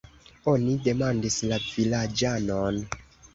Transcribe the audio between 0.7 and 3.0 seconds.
demandis la vilaĝanon.